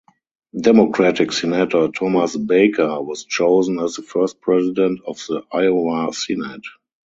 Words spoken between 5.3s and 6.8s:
Iowa Senate.